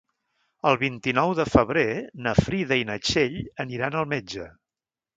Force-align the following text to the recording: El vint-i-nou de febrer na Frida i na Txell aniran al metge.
El 0.69 0.79
vint-i-nou 0.83 1.33
de 1.41 1.45
febrer 1.57 1.85
na 2.29 2.35
Frida 2.41 2.81
i 2.85 2.91
na 2.95 2.99
Txell 3.05 3.39
aniran 3.67 4.03
al 4.03 4.13
metge. 4.19 4.53